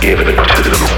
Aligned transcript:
give 0.00 0.18
it 0.18 0.24
to 0.24 0.70
them. 0.70 0.89